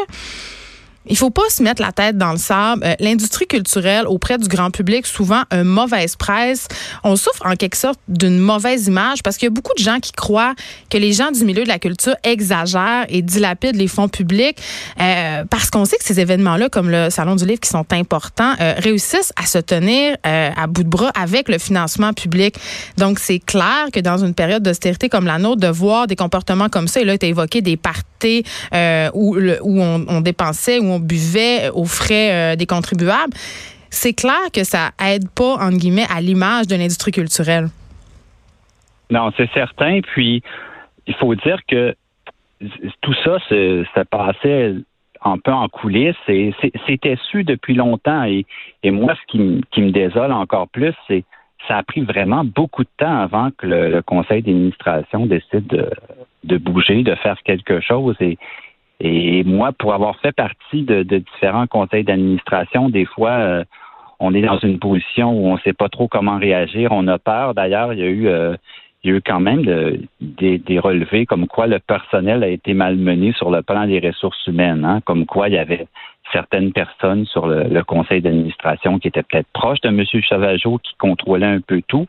il 1.09 1.17
faut 1.17 1.31
pas 1.31 1.49
se 1.49 1.63
mettre 1.63 1.83
la 1.83 1.93
tête 1.93 2.17
dans 2.19 2.33
le 2.33 2.39
sable. 2.39 2.83
Euh, 2.85 2.95
l'industrie 3.01 3.47
culturelle 3.47 4.07
auprès 4.07 4.39
du 4.39 4.49
grand 4.49 4.71
public, 4.71 5.07
souvent 5.07 5.43
une 5.51 5.65
mauvaise 5.65 6.17
presse. 6.17 6.69
On 7.05 7.17
souffre 7.17 7.45
en 7.45 7.57
quelque 7.57 7.77
sorte 7.77 7.99
d'une 8.09 8.39
mauvaise 8.39 8.87
image 8.87 9.23
parce 9.23 9.37
qu'il 9.37 9.47
y 9.47 9.51
a 9.51 9.55
beaucoup 9.55 9.75
de 9.77 9.83
gens 9.83 10.01
qui 10.01 10.13
croient 10.13 10.55
que 10.91 10.99
les 10.99 11.13
gens 11.13 11.31
du 11.31 11.45
milieu 11.45 11.65
de 11.65 11.69
la 11.69 11.79
culture 11.79 12.15
exagèrent 12.25 13.07
et 13.09 13.23
dilapident 13.23 13.77
les 13.77 13.89
fonds 13.89 14.09
publics 14.09 14.59
euh, 15.01 15.45
parce 15.49 15.71
qu'on 15.71 15.85
sait 15.85 15.97
que 15.97 16.05
ces 16.05 16.21
événements-là, 16.21 16.69
comme 16.69 16.91
le 16.91 17.11
Salon 17.11 17.37
du 17.37 17.47
Livre, 17.47 17.61
qui 17.61 17.71
sont 17.71 17.87
importants, 17.93 18.55
euh, 18.61 18.75
réussissent 18.79 19.33
à 19.37 19.47
se 19.47 19.59
tenir 19.59 20.17
à 20.25 20.67
bout 20.67 20.83
de 20.83 20.89
bras 20.89 21.11
avec 21.19 21.49
le 21.49 21.59
financement 21.59 22.13
public. 22.13 22.57
Donc, 22.97 23.19
c'est 23.19 23.39
clair 23.39 23.87
que 23.93 24.01
dans 24.01 24.19
une 24.19 24.35
période 24.35 24.63
d'austérité 24.63 25.09
comme 25.09 25.27
la 25.27 25.39
nôtre, 25.39 25.61
de 25.61 25.69
voir 25.69 26.07
des 26.07 26.17
comportements 26.17 26.69
comme 26.69 26.89
ça, 26.89 27.01
et 27.01 27.05
là, 27.05 27.17
tu 27.17 27.27
as 27.27 27.29
évoqué 27.29 27.61
des 27.63 27.77
parties 27.77 28.45
où, 29.15 29.37
où 29.37 29.83
on, 29.83 30.05
on 30.09 30.21
dépensait, 30.21 30.79
où 30.79 30.85
on 30.85 30.98
buvait 30.99 31.71
aux 31.71 31.85
frais 31.85 32.53
euh, 32.53 32.57
des 32.57 32.67
contribuables. 32.67 33.33
C'est 33.91 34.13
clair 34.13 34.51
que 34.53 34.65
ça 34.65 34.91
aide 35.05 35.29
pas, 35.31 35.55
entre 35.55 35.79
guillemets, 35.79 36.07
à 36.15 36.21
l'image 36.21 36.67
de 36.67 36.77
l'industrie 36.77 37.13
culturelle. 37.13 37.69
Non, 39.11 39.33
c'est 39.37 39.51
certain. 39.53 40.01
Puis, 40.03 40.43
il 41.07 41.15
faut 41.15 41.35
dire 41.35 41.59
que 41.67 41.95
tout 43.01 43.15
ça, 43.25 43.39
ça 43.95 44.05
passait 44.05 44.75
un 45.25 45.39
peu 45.39 45.53
en 45.53 45.69
coulisses 45.69 46.17
et 46.29 46.55
c'était 46.87 47.19
su 47.31 47.45
depuis 47.45 47.75
longtemps. 47.75 48.25
Et, 48.25 48.45
moi, 48.91 49.15
ce 49.15 49.33
qui, 49.33 49.81
me 49.81 49.91
désole 49.91 50.33
encore 50.33 50.69
plus, 50.69 50.95
c'est 51.07 51.25
ça 51.67 51.79
a 51.79 51.83
pris 51.83 52.03
vraiment 52.03 52.45
beaucoup 52.45 52.85
de 52.85 52.89
temps 52.99 53.21
avant 53.21 53.51
que 53.51 53.67
le, 53.67 54.03
conseil 54.03 54.43
d'administration 54.43 55.27
décide 55.27 55.67
de, 56.45 56.57
bouger, 56.57 57.03
de 57.03 57.15
faire 57.17 57.37
quelque 57.43 57.81
chose. 57.81 58.17
Et 59.01 59.45
moi, 59.45 59.73
pour 59.73 59.95
avoir 59.95 60.19
fait 60.19 60.33
partie 60.33 60.83
de, 60.83 61.03
différents 61.03 61.67
conseils 61.67 62.05
d'administration, 62.05 62.89
des 62.89 63.05
fois, 63.05 63.31
euh, 63.31 63.65
on 64.19 64.35
est 64.35 64.43
dans 64.43 64.59
une 64.59 64.81
position 64.81 65.31
où 65.31 65.47
on 65.47 65.55
ne 65.55 65.61
sait 65.61 65.73
pas 65.73 65.89
trop 65.89 66.09
comment 66.09 66.39
réagir. 66.39 66.91
On 66.91 67.07
a 67.07 67.19
peur. 67.19 67.55
D'ailleurs, 67.55 67.93
il 67.93 68.01
y 68.01 68.03
a 68.03 68.09
eu, 68.09 68.27
euh, 68.27 68.57
il 69.05 69.11
y 69.11 69.15
a 69.15 69.17
eu 69.17 69.23
quand 69.25 69.39
même 69.39 69.65
des, 70.21 70.59
des, 70.59 70.79
relevés 70.81 71.27
comme 71.27 71.47
quoi 71.47 71.69
le 71.69 71.79
personnel 71.79 72.43
a 72.43 72.49
été 72.49 72.75
malmené 72.75 73.33
sur 73.33 73.51
le 73.53 73.63
plan 73.63 73.87
des 73.87 74.01
ressources 74.01 74.45
humaines, 74.49 74.85
hein, 74.85 75.01
comme 75.05 75.27
quoi 75.27 75.49
il 75.49 75.55
y 75.55 75.59
avait 75.59 75.87
certaines 76.33 76.73
personnes 76.73 77.25
sur 77.27 77.47
le, 77.47 77.83
conseil 77.85 78.21
d'administration 78.21 78.99
qui 78.99 79.09
étaient 79.09 79.23
peut-être 79.23 79.49
proches 79.53 79.81
de 79.81 79.89
M. 79.89 80.05
Chavageau, 80.23 80.79
qui 80.79 80.95
contrôlaient 80.97 81.47
un 81.47 81.61
peu 81.61 81.81
tout, 81.87 82.07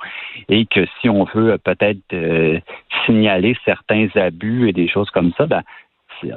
et 0.50 0.66
que 0.66 0.86
si 1.00 1.10
on 1.10 1.24
veut 1.24 1.58
peut-être 1.58 2.00
euh, 2.14 2.60
signaler 3.06 3.56
certains 3.64 4.08
abus 4.16 4.68
et 4.68 4.74
des 4.74 4.88
choses 4.88 5.10
comme 5.12 5.32
ça, 5.38 5.46
ben, 5.46 5.62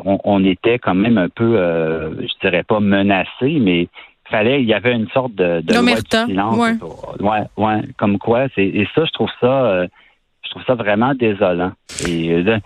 on, 0.05 0.45
était 0.45 0.79
quand 0.79 0.95
même 0.95 1.19
un 1.19 1.29
peu, 1.29 1.57
euh, 1.57 2.15
je 2.21 2.33
dirais 2.41 2.63
pas 2.63 2.81
menacé, 2.81 3.59
mais 3.61 3.89
fallait, 4.31 4.63
il 4.63 4.69
y 4.69 4.75
avait 4.75 4.93
une 4.93 5.09
sorte 5.09 5.35
de, 5.35 5.61
de 5.61 5.75
loi 5.75 5.97
silence. 6.27 6.81
Ouais. 7.21 7.43
ouais, 7.57 7.81
comme 7.97 8.19
quoi, 8.19 8.47
c'est 8.55 8.65
et 8.65 8.89
ça, 8.95 9.05
je 9.05 9.13
trouve 9.13 9.31
ça, 9.41 9.65
euh, 9.65 9.87
je 10.45 10.51
trouve 10.51 10.65
ça 10.65 10.75
vraiment 10.75 11.15
désolant. 11.15 11.73
Et 12.07 12.33
euh, 12.33 12.59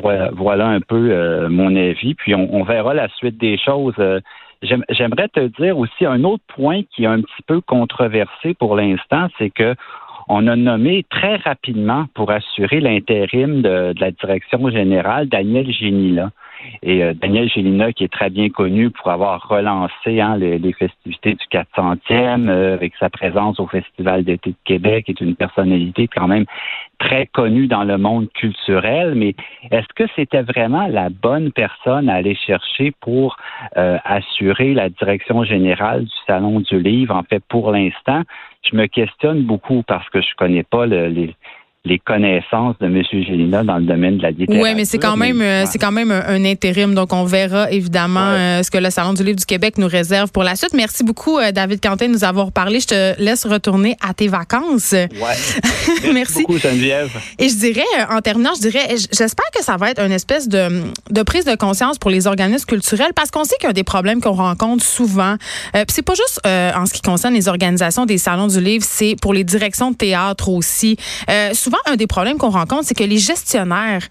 voilà, 0.00 0.30
voilà 0.32 0.66
un 0.68 0.80
peu 0.80 1.46
mon 1.48 1.74
avis. 1.76 2.14
Puis 2.14 2.34
on, 2.34 2.62
verra 2.64 2.94
la 2.94 3.08
suite 3.08 3.38
des 3.38 3.56
choses. 3.58 3.94
J'aimerais 4.62 5.28
te 5.28 5.46
dire 5.60 5.78
aussi 5.78 6.04
un 6.04 6.24
autre 6.24 6.44
point 6.48 6.82
qui 6.94 7.04
est 7.04 7.08
un 7.08 7.20
petit 7.20 7.42
peu 7.46 7.60
controversé 7.60 8.54
pour 8.54 8.76
l'instant, 8.76 9.28
c'est 9.38 9.50
que 9.50 9.74
on 10.32 10.46
a 10.46 10.54
nommé 10.54 11.04
très 11.10 11.36
rapidement 11.36 12.06
pour 12.14 12.30
assurer 12.30 12.80
l'intérim 12.80 13.62
de, 13.62 13.92
la 13.98 14.12
direction 14.12 14.70
générale 14.70 15.28
Daniel 15.28 15.70
Génila. 15.72 16.30
Et 16.82 17.02
euh, 17.02 17.14
Daniel 17.14 17.48
Gélina, 17.48 17.92
qui 17.92 18.04
est 18.04 18.12
très 18.12 18.30
bien 18.30 18.48
connu 18.48 18.90
pour 18.90 19.10
avoir 19.10 19.48
relancé 19.48 20.20
hein, 20.20 20.36
les, 20.36 20.72
festivités 20.72 21.34
du 21.34 21.44
400e 21.50 22.48
euh, 22.48 22.74
avec 22.74 22.92
sa 23.00 23.10
présence 23.10 23.58
au 23.58 23.66
Festival 23.66 24.22
d'été 24.22 24.50
de 24.50 24.56
Québec, 24.64 25.08
est 25.08 25.20
une 25.20 25.34
personnalité 25.34 26.06
quand 26.06 26.28
même 26.28 26.44
très 27.00 27.26
connu 27.26 27.66
dans 27.66 27.82
le 27.82 27.98
monde 27.98 28.30
culturel, 28.34 29.14
mais 29.16 29.34
est-ce 29.70 29.88
que 29.96 30.04
c'était 30.14 30.42
vraiment 30.42 30.86
la 30.86 31.08
bonne 31.08 31.50
personne 31.50 32.08
à 32.08 32.14
aller 32.14 32.36
chercher 32.36 32.92
pour 33.00 33.36
euh, 33.76 33.98
assurer 34.04 34.74
la 34.74 34.90
direction 34.90 35.42
générale 35.42 36.04
du 36.04 36.16
Salon 36.26 36.60
du 36.60 36.80
Livre? 36.80 37.16
En 37.16 37.22
fait, 37.22 37.42
pour 37.48 37.72
l'instant, 37.72 38.22
je 38.70 38.76
me 38.76 38.86
questionne 38.86 39.42
beaucoup 39.42 39.82
parce 39.82 40.08
que 40.10 40.20
je 40.20 40.34
connais 40.36 40.62
pas 40.62 40.86
le, 40.86 41.08
les, 41.08 41.34
les 41.86 41.98
connaissances 41.98 42.76
de 42.78 42.86
M. 42.86 43.02
Gélina 43.10 43.64
dans 43.64 43.78
le 43.78 43.84
domaine 43.84 44.18
de 44.18 44.22
la 44.22 44.30
littérature. 44.32 44.62
Oui, 44.62 44.74
mais 44.76 44.84
c'est 44.84 44.98
quand 44.98 45.16
même 45.16 45.40
euh, 45.40 45.64
c'est 45.64 45.78
quand 45.78 45.92
même 45.92 46.10
un, 46.10 46.44
intérim, 46.44 46.94
donc 46.94 47.14
on 47.14 47.24
verra 47.24 47.70
évidemment 47.70 48.20
euh, 48.20 48.62
ce 48.62 48.70
que 48.70 48.76
le 48.76 48.90
Salon 48.90 49.14
du 49.14 49.24
livre 49.24 49.38
du 49.38 49.46
Québec 49.46 49.78
nous 49.78 49.86
réserve 49.86 50.30
pour 50.30 50.42
la 50.42 50.56
suite. 50.56 50.74
Merci 50.74 51.04
beaucoup, 51.04 51.38
euh, 51.38 51.52
David 51.52 51.80
Quentin, 51.80 52.08
de 52.08 52.12
nous 52.12 52.24
avoir 52.24 52.52
parlé. 52.52 52.80
Je 52.80 52.86
te 52.88 53.22
laisse 53.22 53.46
retourner 53.46 53.96
à 54.06 54.12
tes 54.12 54.28
vacances. 54.28 54.92
Ouais. 54.92 55.08
Merci, 56.02 56.12
Merci. 56.12 56.40
beaucoup, 56.42 56.58
Geneviève. 56.58 57.10
Et 57.38 57.48
je 57.48 57.56
dirais, 57.56 57.82
en 58.10 58.20
terminant, 58.20 58.50
je 58.56 58.68
dirais, 58.68 58.96
j'espère 59.10 59.50
que 59.56 59.64
ça 59.64 59.78
va 59.78 59.90
être 59.90 60.02
une 60.02 60.12
espèce 60.12 60.48
de, 60.48 60.82
de 61.10 61.22
prise 61.22 61.46
de 61.46 61.54
conscience 61.54 61.98
pour 61.98 62.10
les 62.10 62.26
organismes 62.26 62.66
culturels, 62.66 63.12
parce 63.16 63.30
qu'on 63.30 63.44
sait 63.44 63.56
qu'il 63.58 63.68
y 63.68 63.70
a 63.70 63.72
des 63.72 63.84
problèmes 63.84 64.20
qu'on 64.20 64.32
rencontre 64.32 64.84
souvent. 64.84 65.36
Euh, 65.74 65.84
Puis 65.86 65.94
c'est 65.94 66.04
pas 66.04 66.14
juste 66.14 66.40
en 66.44 66.84
ce 66.84 66.92
qui 66.92 67.00
concerne 67.00 67.32
les 67.32 67.48
organisations 67.48 68.04
des 68.04 68.18
salons 68.18 68.48
du 68.48 68.60
livre, 68.60 68.84
c'est 68.86 69.16
pour 69.20 69.32
les 69.32 69.44
directions 69.44 69.92
de 69.92 69.96
théâtre 69.96 70.50
aussi. 70.50 70.98
souvent 71.54 71.69
souvent, 71.70 71.82
un 71.92 71.96
des 71.96 72.06
problèmes 72.06 72.36
qu'on 72.36 72.50
rencontre, 72.50 72.84
c'est 72.84 72.94
que 72.94 73.04
les 73.04 73.18
gestionnaires 73.18 74.02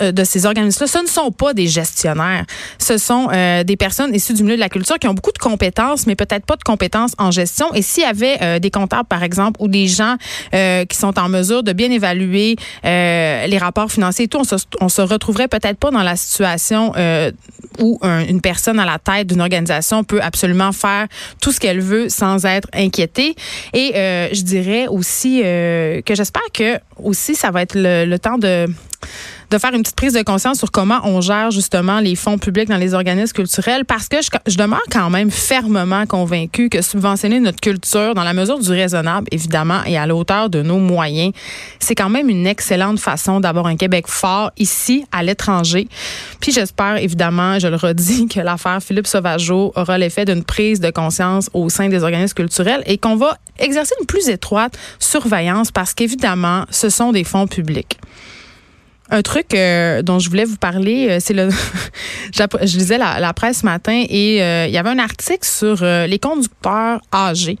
euh, 0.00 0.12
de 0.12 0.24
ces 0.24 0.44
organismes-là, 0.44 0.86
ce 0.86 0.98
ne 0.98 1.06
sont 1.06 1.32
pas 1.32 1.54
des 1.54 1.66
gestionnaires. 1.66 2.44
Ce 2.78 2.98
sont 2.98 3.28
euh, 3.32 3.64
des 3.64 3.76
personnes 3.76 4.14
issues 4.14 4.34
du 4.34 4.42
milieu 4.42 4.56
de 4.56 4.60
la 4.60 4.68
culture 4.68 4.98
qui 4.98 5.08
ont 5.08 5.14
beaucoup 5.14 5.32
de 5.32 5.38
compétences, 5.38 6.06
mais 6.06 6.14
peut-être 6.14 6.44
pas 6.44 6.56
de 6.56 6.62
compétences 6.62 7.12
en 7.18 7.30
gestion. 7.30 7.72
Et 7.74 7.82
s'il 7.82 8.02
y 8.02 8.06
avait 8.06 8.36
euh, 8.42 8.58
des 8.58 8.70
comptables, 8.70 9.08
par 9.08 9.22
exemple, 9.22 9.60
ou 9.62 9.68
des 9.68 9.86
gens 9.86 10.16
qui 10.52 10.96
sont 10.96 11.18
en 11.18 11.28
mesure 11.28 11.62
de 11.62 11.72
bien 11.72 11.90
évaluer 11.90 12.56
les 12.84 13.58
rapports 13.58 13.90
financiers 13.90 14.26
et 14.26 14.28
tout, 14.28 14.38
on 14.38 14.44
se, 14.44 14.56
se 14.56 15.02
retrouverait 15.02 15.48
peut-être 15.48 15.78
pas 15.78 15.90
dans 15.90 16.02
la 16.02 16.16
situation 16.16 16.92
où 17.80 17.98
une 18.02 18.40
personne 18.40 18.78
à 18.78 18.84
la 18.84 18.98
tête 18.98 19.26
d'une 19.26 19.40
organisation 19.40 20.04
peut 20.04 20.20
absolument 20.20 20.72
faire 20.72 21.06
tout 21.40 21.52
ce 21.52 21.60
qu'elle 21.60 21.80
veut 21.80 22.08
sans 22.08 22.44
être 22.44 22.68
inquiétée. 22.72 23.34
Et 23.72 23.92
je 23.94 24.42
dirais 24.42 24.86
aussi 24.86 25.40
que 25.40 26.14
j'espère 26.14 26.42
que 26.52 26.73
aussi, 26.96 27.34
ça 27.34 27.50
va 27.50 27.62
être 27.62 27.74
le 27.76 28.16
temps 28.18 28.38
de 28.38 28.66
de 29.50 29.58
faire 29.58 29.72
une 29.72 29.82
petite 29.82 29.96
prise 29.96 30.12
de 30.12 30.22
conscience 30.22 30.58
sur 30.58 30.70
comment 30.70 31.00
on 31.04 31.20
gère 31.20 31.50
justement 31.50 32.00
les 32.00 32.16
fonds 32.16 32.38
publics 32.38 32.68
dans 32.68 32.76
les 32.76 32.94
organismes 32.94 33.34
culturels 33.34 33.84
parce 33.84 34.08
que 34.08 34.16
je, 34.22 34.56
demeure 34.56 34.82
quand 34.90 35.10
même 35.10 35.30
fermement 35.30 36.06
convaincue 36.06 36.68
que 36.68 36.82
subventionner 36.82 37.40
notre 37.40 37.60
culture 37.60 38.14
dans 38.14 38.24
la 38.24 38.32
mesure 38.32 38.58
du 38.58 38.70
raisonnable, 38.70 39.26
évidemment, 39.30 39.82
et 39.84 39.96
à 39.96 40.06
la 40.06 40.14
hauteur 40.14 40.50
de 40.50 40.62
nos 40.62 40.78
moyens, 40.78 41.32
c'est 41.78 41.94
quand 41.94 42.08
même 42.08 42.28
une 42.28 42.46
excellente 42.46 42.98
façon 42.98 43.40
d'avoir 43.40 43.66
un 43.66 43.76
Québec 43.76 44.06
fort 44.08 44.50
ici, 44.58 45.04
à 45.12 45.22
l'étranger. 45.22 45.88
Puis 46.40 46.52
j'espère, 46.52 46.96
évidemment, 46.98 47.58
je 47.58 47.68
le 47.68 47.76
redis, 47.76 48.26
que 48.32 48.40
l'affaire 48.40 48.82
Philippe 48.82 49.06
Sauvageau 49.06 49.72
aura 49.76 49.98
l'effet 49.98 50.24
d'une 50.24 50.44
prise 50.44 50.80
de 50.80 50.90
conscience 50.90 51.50
au 51.52 51.68
sein 51.68 51.88
des 51.88 52.02
organismes 52.02 52.34
culturels 52.34 52.82
et 52.86 52.98
qu'on 52.98 53.16
va 53.16 53.38
exercer 53.58 53.94
une 54.00 54.06
plus 54.06 54.28
étroite 54.28 54.76
surveillance 54.98 55.70
parce 55.70 55.94
qu'évidemment, 55.94 56.64
ce 56.70 56.88
sont 56.88 57.12
des 57.12 57.24
fonds 57.24 57.46
publics. 57.46 57.98
Un 59.14 59.22
truc 59.22 59.54
euh, 59.54 60.02
dont 60.02 60.18
je 60.18 60.28
voulais 60.28 60.44
vous 60.44 60.56
parler, 60.56 61.06
euh, 61.08 61.18
c'est 61.20 61.34
le. 61.34 61.48
je 62.32 62.76
lisais 62.76 62.98
la, 62.98 63.32
presse 63.32 63.58
ce 63.58 63.64
matin 63.64 64.04
et 64.08 64.42
euh, 64.42 64.66
il 64.66 64.74
y 64.74 64.76
avait 64.76 64.90
un 64.90 64.98
article 64.98 65.46
sur 65.46 65.84
les 65.84 66.18
conducteurs 66.18 67.00
âgés 67.12 67.56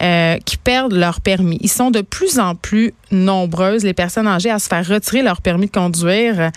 qui 0.00 0.56
perdent 0.56 0.94
leur 0.94 1.20
permis. 1.20 1.58
Ils 1.60 1.70
sont 1.70 1.90
de 1.90 2.00
plus 2.00 2.38
en 2.38 2.54
plus 2.54 2.94
nombreuses, 3.10 3.84
les 3.84 3.94
personnes 3.94 4.26
âgées, 4.26 4.50
à 4.50 4.58
se 4.58 4.68
faire 4.68 4.86
retirer 4.86 5.22
leur 5.22 5.40
permis 5.40 5.66
de 5.66 5.72
conduire. 5.72 6.50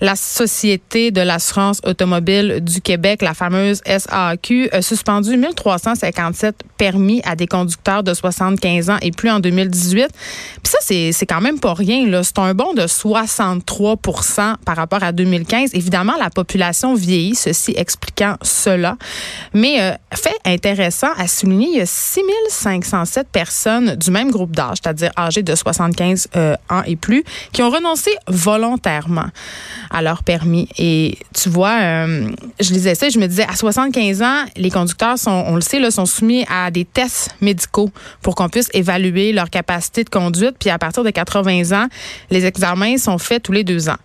La 0.00 0.16
Société 0.16 1.10
de 1.10 1.20
l'assurance 1.20 1.80
automobile 1.84 2.60
du 2.60 2.80
Québec, 2.80 3.22
la 3.22 3.34
fameuse 3.34 3.80
SAQ, 3.86 4.68
a 4.72 4.82
suspendu 4.82 5.36
1357 5.36 6.62
permis 6.76 7.22
à 7.24 7.36
des 7.36 7.46
conducteurs 7.46 8.02
de 8.02 8.12
75 8.12 8.90
ans 8.90 8.98
et 9.00 9.10
plus 9.10 9.30
en 9.30 9.40
2018. 9.40 10.08
Puis 10.62 10.72
ça, 10.72 10.78
c'est 10.80 11.26
quand 11.26 11.40
même 11.40 11.58
pas 11.58 11.74
rien. 11.74 12.22
C'est 12.22 12.38
un 12.38 12.54
bond 12.54 12.74
de 12.74 12.86
63 12.86 13.96
par 14.64 14.76
rapport 14.76 15.02
à 15.02 15.12
2015. 15.12 15.70
Évidemment, 15.74 16.14
la 16.18 16.30
population 16.30 16.94
vieillit, 16.94 17.34
ceci 17.34 17.74
expliquant 17.76 18.36
cela. 18.42 18.96
Mais 19.52 19.80
euh, 19.80 19.92
fait 20.14 20.36
intéressant 20.44 21.12
à 21.16 21.26
souligner, 21.26 21.68
il 21.68 21.78
y 21.78 21.80
a 21.80 21.86
6507 21.86 23.28
personnes 23.28 23.96
du 23.96 24.10
même 24.10 24.30
groupe 24.30 24.54
d'âge, 24.54 24.78
c'est-à-dire 24.82 25.10
âgées 25.16 25.42
de 25.42 25.54
75 25.54 25.93
15 25.94 26.28
euh, 26.36 26.54
ans 26.70 26.82
et 26.86 26.96
plus, 26.96 27.24
qui 27.52 27.62
ont 27.62 27.70
renoncé 27.70 28.10
volontairement 28.28 29.26
à 29.90 30.02
leur 30.02 30.22
permis. 30.22 30.68
Et 30.78 31.18
tu 31.34 31.48
vois, 31.48 31.76
euh, 31.80 32.28
je 32.60 32.72
lisais 32.72 32.94
ça, 32.94 33.08
je 33.08 33.18
me 33.18 33.26
disais, 33.26 33.46
à 33.48 33.56
75 33.56 34.22
ans, 34.22 34.44
les 34.56 34.70
conducteurs 34.70 35.18
sont, 35.18 35.44
on 35.46 35.54
le 35.54 35.60
sait, 35.60 35.78
là, 35.78 35.90
sont 35.90 36.06
soumis 36.06 36.44
à 36.50 36.70
des 36.70 36.84
tests 36.84 37.34
médicaux 37.40 37.90
pour 38.22 38.34
qu'on 38.34 38.48
puisse 38.48 38.68
évaluer 38.74 39.32
leur 39.32 39.50
capacité 39.50 40.04
de 40.04 40.10
conduite. 40.10 40.56
Puis 40.58 40.70
à 40.70 40.78
partir 40.78 41.04
de 41.04 41.10
80 41.10 41.72
ans, 41.72 41.88
les 42.30 42.44
examens 42.44 42.98
sont 42.98 43.18
faits 43.18 43.42
tous 43.42 43.52
les 43.52 43.64
deux 43.64 43.88
ans. 43.88 43.98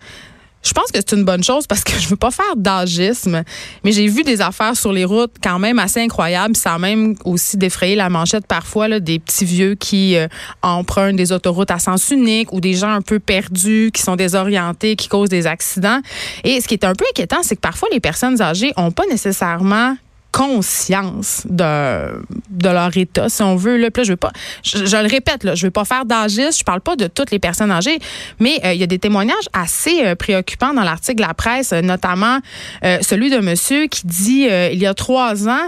Je 0.62 0.72
pense 0.72 0.92
que 0.92 0.98
c'est 0.98 1.12
une 1.12 1.24
bonne 1.24 1.42
chose 1.42 1.66
parce 1.66 1.84
que 1.84 1.98
je 1.98 2.08
veux 2.08 2.16
pas 2.16 2.30
faire 2.30 2.54
d'agisme, 2.56 3.42
mais 3.82 3.92
j'ai 3.92 4.06
vu 4.06 4.22
des 4.22 4.42
affaires 4.42 4.76
sur 4.76 4.92
les 4.92 5.04
routes 5.04 5.34
quand 5.42 5.58
même 5.58 5.78
assez 5.78 6.00
incroyables. 6.00 6.54
Ça 6.54 6.78
même 6.78 7.14
aussi 7.24 7.56
défrayé 7.56 7.96
la 7.96 8.10
manchette 8.10 8.46
parfois 8.46 9.00
des 9.00 9.18
petits 9.18 9.44
vieux 9.44 9.74
qui 9.74 10.16
euh, 10.16 10.28
empruntent 10.62 11.16
des 11.16 11.32
autoroutes 11.32 11.70
à 11.70 11.78
sens 11.78 12.10
unique 12.10 12.52
ou 12.52 12.60
des 12.60 12.74
gens 12.74 12.90
un 12.90 13.00
peu 13.00 13.18
perdus, 13.18 13.90
qui 13.92 14.02
sont 14.02 14.16
désorientés, 14.16 14.96
qui 14.96 15.08
causent 15.08 15.30
des 15.30 15.46
accidents. 15.46 16.00
Et 16.44 16.60
ce 16.60 16.68
qui 16.68 16.74
est 16.74 16.84
un 16.84 16.94
peu 16.94 17.04
inquiétant, 17.10 17.42
c'est 17.42 17.56
que 17.56 17.60
parfois 17.60 17.88
les 17.92 18.00
personnes 18.00 18.42
âgées 18.42 18.72
ont 18.76 18.90
pas 18.90 19.06
nécessairement 19.10 19.96
conscience 20.32 21.46
de, 21.48 22.22
de 22.50 22.68
leur 22.68 22.96
état, 22.96 23.28
si 23.28 23.42
on 23.42 23.56
veut. 23.56 23.76
Là, 23.76 23.88
je 24.02 24.10
veux 24.10 24.16
pas, 24.16 24.32
je, 24.62 24.78
le 24.78 25.08
répète, 25.08 25.44
là, 25.44 25.54
je 25.54 25.66
veux 25.66 25.70
pas 25.70 25.84
faire 25.84 26.04
d'âgisme, 26.04 26.58
je 26.58 26.64
parle 26.64 26.80
pas 26.80 26.96
de 26.96 27.06
toutes 27.06 27.30
les 27.30 27.38
personnes 27.38 27.70
âgées, 27.70 27.98
mais 28.38 28.60
euh, 28.64 28.72
il 28.72 28.80
y 28.80 28.82
a 28.82 28.86
des 28.86 28.98
témoignages 28.98 29.48
assez 29.52 30.04
euh, 30.04 30.14
préoccupants 30.14 30.74
dans 30.74 30.82
l'article 30.82 31.16
de 31.22 31.26
la 31.26 31.34
presse, 31.34 31.72
notamment 31.72 32.38
euh, 32.84 32.98
celui 33.02 33.30
de 33.30 33.38
monsieur 33.38 33.86
qui 33.86 34.06
dit 34.06 34.48
il 34.72 34.78
y 34.78 34.86
a 34.86 34.94
trois 34.94 35.48
ans, 35.48 35.66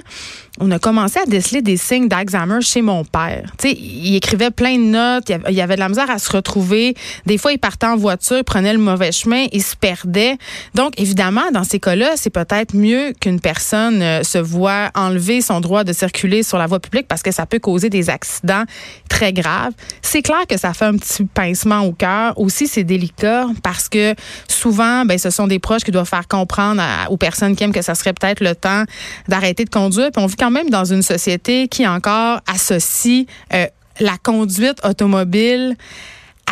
on 0.61 0.71
a 0.71 0.79
commencé 0.79 1.19
à 1.19 1.25
déceler 1.25 1.63
des 1.63 1.79
signes 1.79 2.09
d'Alzheimer 2.09 2.61
chez 2.61 2.83
mon 2.83 3.05
père. 3.05 3.51
Il 3.65 4.15
écrivait 4.15 4.51
plein 4.51 4.77
de 4.77 4.85
notes, 4.85 5.33
il 5.49 5.55
y 5.55 5.63
avait 5.63 5.77
de 5.77 5.81
la 5.81 5.89
misère 5.89 6.11
à 6.11 6.19
se 6.19 6.31
retrouver. 6.31 6.95
Des 7.25 7.39
fois, 7.39 7.53
il 7.53 7.59
partait 7.59 7.87
en 7.87 7.97
voiture, 7.97 8.45
prenait 8.45 8.75
le 8.75 8.79
mauvais 8.79 9.13
chemin, 9.13 9.47
il 9.51 9.63
se 9.63 9.75
perdait. 9.75 10.37
Donc, 10.75 11.01
évidemment, 11.01 11.51
dans 11.55 11.65
ces 11.65 11.81
cas-là, 11.81 12.13
c'est 12.17 12.31
peut-être 12.31 12.77
mieux 12.77 13.15
qu'une 13.19 13.41
personne 13.41 14.03
euh, 14.03 14.23
se 14.23 14.37
voit 14.37 14.91
enlever 14.95 15.41
son 15.41 15.61
droit 15.61 15.85
de 15.85 15.93
circuler 15.95 16.43
sur 16.43 16.59
la 16.59 16.67
voie 16.67 16.81
publique 16.81 17.09
parce 17.09 17.23
que 17.23 17.33
ça 17.33 17.47
peut 17.47 17.59
causer 17.59 17.89
des 17.89 18.11
accidents 18.11 18.65
très 19.09 19.33
graves. 19.33 19.73
C'est 20.03 20.23
clair 20.23 20.47
que 20.47 20.59
ça 20.59 20.75
fait 20.75 20.85
un 20.85 20.97
petit 20.97 21.25
pincement 21.25 21.81
au 21.81 21.93
cœur. 21.93 22.39
Aussi, 22.39 22.67
c'est 22.67 22.85
délicat 22.85 23.47
parce 23.63 23.89
que 23.89 24.15
souvent, 24.49 25.07
ben, 25.07 25.19
ce 25.19 25.31
sont 25.31 25.47
des 25.47 25.59
proches 25.59 25.83
qui 25.83 25.93
doivent 25.93 26.09
faire 26.09 26.29
comprendre 26.29 26.83
aux 27.09 27.17
personnes 27.17 27.57
qui 27.57 27.65
aiment 27.65 27.73
que 27.73 27.83
ça 27.83 27.95
serait 27.95 28.13
peut-être 28.13 28.41
le 28.41 28.55
temps 28.55 28.85
d'arrêter 29.29 29.65
de 29.65 29.71
conduire. 29.71 30.11
Puis 30.13 30.23
on 30.23 30.27
vit 30.27 30.37
quand 30.43 30.51
même 30.51 30.71
dans 30.71 30.85
une 30.85 31.03
société 31.03 31.69
qui 31.69 31.87
encore 31.87 32.41
associe 32.53 33.27
euh, 33.55 33.67
la 34.01 34.17
conduite 34.21 34.85
automobile 34.85 35.77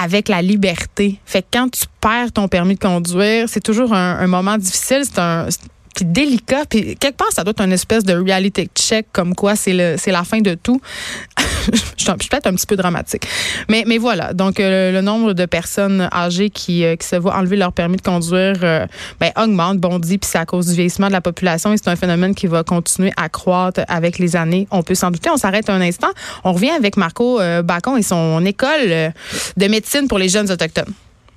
avec 0.01 0.29
la 0.29 0.43
liberté. 0.43 1.19
Fait 1.27 1.43
que 1.43 1.49
quand 1.55 1.69
tu 1.71 1.87
perds 2.01 2.31
ton 2.31 2.47
permis 2.47 2.77
de 2.77 2.79
conduire, 2.79 3.49
c'est 3.49 3.61
toujours 3.61 3.93
un, 3.93 4.19
un 4.21 4.27
moment 4.29 4.57
difficile. 4.59 5.03
C'est 5.03 5.19
un 5.19 5.49
puis 6.01 6.07
délicat. 6.07 6.65
Puis 6.69 6.97
quelque 6.97 7.17
part, 7.17 7.31
ça 7.31 7.45
doit 7.45 7.51
être 7.51 7.63
une 7.63 7.73
espèce 7.73 8.05
de 8.05 8.15
reality 8.15 8.69
check, 8.75 9.07
comme 9.13 9.35
quoi 9.35 9.57
c'est 9.57 9.73
la 9.73 10.25
fin 10.25 10.41
de 10.41 10.55
tout. 10.55 10.81
je 11.97 12.05
suis 12.05 12.29
peut-être 12.29 12.47
un 12.47 12.55
petit 12.55 12.67
peu 12.67 12.77
dramatique. 12.77 13.27
Mais, 13.69 13.85
mais 13.87 13.99
voilà. 13.99 14.33
Donc, 14.33 14.61
euh, 14.61 14.93
le 14.93 15.01
nombre 15.03 15.35
de 15.35 15.45
personnes 15.45 16.09
âgées 16.13 16.51
qui, 16.51 16.85
euh, 16.85 16.97
qui 16.97 17.07
se 17.07 17.17
voient 17.17 17.37
enlever 17.37 17.57
leur 17.57 17.73
permis 17.73 17.97
de 17.97 18.03
conduire 18.03 18.57
euh, 18.63 18.87
ben, 19.21 19.31
augmente, 19.37 19.79
bondit, 19.79 20.19
puis 20.19 20.31
c'est 20.31 20.39
à 20.39 20.47
cause 20.47 20.67
du 20.69 20.75
vieillissement 20.75 21.09
de 21.09 21.13
la 21.13 21.21
population 21.21 21.73
et 21.73 21.77
c'est 21.77 21.89
un 21.89 21.97
phénomène 21.97 22.35
qui 22.35 22.47
va 22.47 22.63
continuer 22.65 23.13
à 23.17 23.29
croître 23.29 23.81
avec 23.89 24.19
les 24.19 24.37
années. 24.37 24.67
On 24.71 24.83
peut 24.83 24.95
s'en 24.95 25.11
douter. 25.11 25.31
On 25.31 25.37
s'arrête 25.37 25.69
un 25.69 25.81
instant. 25.81 26.09
On 26.45 26.53
revient 26.53 26.71
avec 26.71 26.97
Marco 26.97 27.41
Bacon 27.63 27.99
et 27.99 28.03
son 28.03 28.45
école 28.45 29.13
de 29.57 29.67
médecine 29.67 30.09
pour 30.09 30.19
les 30.19 30.29
jeunes 30.29 30.51
autochtones. 30.51 30.93